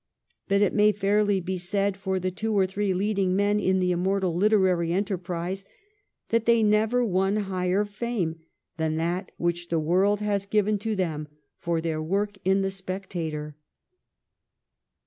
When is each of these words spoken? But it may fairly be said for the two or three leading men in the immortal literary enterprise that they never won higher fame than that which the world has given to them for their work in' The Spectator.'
But 0.47 0.63
it 0.63 0.73
may 0.73 0.91
fairly 0.91 1.39
be 1.39 1.59
said 1.59 1.95
for 1.95 2.19
the 2.19 2.31
two 2.31 2.57
or 2.57 2.65
three 2.65 2.91
leading 2.91 3.35
men 3.35 3.59
in 3.59 3.79
the 3.79 3.91
immortal 3.91 4.35
literary 4.35 4.91
enterprise 4.91 5.63
that 6.29 6.45
they 6.45 6.63
never 6.63 7.05
won 7.05 7.35
higher 7.35 7.85
fame 7.85 8.39
than 8.77 8.95
that 8.95 9.31
which 9.37 9.67
the 9.67 9.77
world 9.77 10.19
has 10.19 10.47
given 10.47 10.79
to 10.79 10.95
them 10.95 11.27
for 11.59 11.81
their 11.81 12.01
work 12.01 12.39
in' 12.43 12.61
The 12.63 12.71
Spectator.' 12.71 13.55